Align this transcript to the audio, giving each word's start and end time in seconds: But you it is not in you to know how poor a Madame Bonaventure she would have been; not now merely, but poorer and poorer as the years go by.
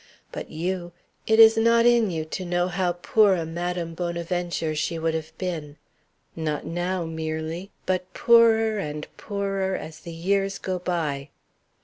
But 0.31 0.49
you 0.49 0.93
it 1.27 1.39
is 1.39 1.57
not 1.57 1.85
in 1.85 2.09
you 2.09 2.25
to 2.25 2.43
know 2.43 2.69
how 2.69 2.93
poor 2.93 3.35
a 3.35 3.45
Madame 3.45 3.93
Bonaventure 3.93 4.73
she 4.73 4.97
would 4.97 5.13
have 5.13 5.31
been; 5.37 5.77
not 6.35 6.65
now 6.65 7.05
merely, 7.05 7.69
but 7.85 8.11
poorer 8.11 8.79
and 8.79 9.07
poorer 9.15 9.75
as 9.75 9.99
the 9.99 10.11
years 10.11 10.57
go 10.57 10.79
by. 10.79 11.29